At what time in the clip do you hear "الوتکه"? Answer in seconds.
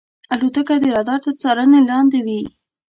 0.33-0.75